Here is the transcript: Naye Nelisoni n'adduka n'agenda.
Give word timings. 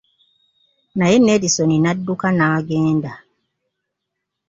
Naye 0.97 1.17
Nelisoni 1.19 1.77
n'adduka 1.79 2.27
n'agenda. 2.37 3.11